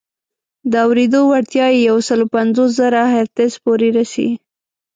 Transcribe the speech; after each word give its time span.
د 0.71 0.73
اورېدو 0.85 1.19
وړتیا 1.31 1.65
یې 1.73 1.79
یو 1.89 1.97
سل 2.07 2.21
پنځوس 2.35 2.69
زره 2.79 3.01
هرتز 3.15 3.51
پورې 3.63 3.89
رسي. 3.97 4.29